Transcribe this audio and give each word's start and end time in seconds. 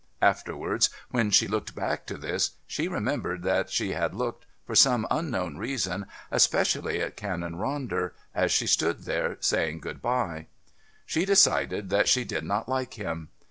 Afterwards, 0.23 0.89
when 1.11 1.29
she 1.29 1.47
looked 1.47 1.75
back 1.75 2.07
to 2.07 2.17
this, 2.17 2.55
she 2.65 2.87
remembered 2.87 3.43
that 3.43 3.69
she 3.69 3.91
had 3.91 4.15
looked, 4.15 4.47
for 4.65 4.73
some 4.73 5.05
unknown 5.11 5.57
reason, 5.57 6.07
especially 6.31 6.99
at 6.99 7.15
Canon 7.15 7.53
Ronder, 7.53 8.13
as 8.33 8.51
she 8.51 8.65
stood 8.65 9.03
there 9.03 9.37
saying 9.41 9.79
good 9.81 10.01
bye. 10.01 10.47
She 11.05 11.23
decided 11.23 11.91
that 11.91 12.07
she 12.07 12.23
did 12.23 12.43
not 12.43 12.67
like 12.67 12.95
him. 12.95 13.29